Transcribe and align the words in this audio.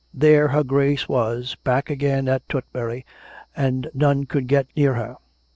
There 0.15 0.47
her 0.47 0.63
Grace 0.63 1.07
was, 1.07 1.55
back 1.63 1.91
again 1.91 2.27
at 2.27 2.49
Tutbury, 2.49 3.05
and 3.55 3.87
none 3.93 4.25
could 4.25 4.47
get 4.47 4.65
near 4.75 4.95
her. 4.95 5.17